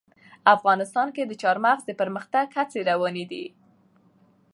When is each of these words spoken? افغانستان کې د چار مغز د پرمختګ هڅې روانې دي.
افغانستان 0.55 1.07
کې 1.15 1.23
د 1.25 1.33
چار 1.41 1.57
مغز 1.65 1.83
د 1.85 1.91
پرمختګ 2.01 2.45
هڅې 2.57 2.79
روانې 2.89 3.25
دي. 3.31 3.45